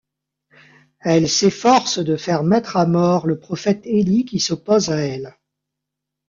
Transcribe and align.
Elle 1.01 1.29
s'efforce 1.29 1.99
de 1.99 2.15
faire 2.17 2.41
mettre 2.41 2.75
à 2.75 2.87
mort 2.87 3.27
le 3.27 3.37
prophète 3.37 3.81
Élie 3.83 4.25
qui 4.25 4.39
s'oppose 4.39 4.89
à 4.89 4.95
elle. 4.99 5.37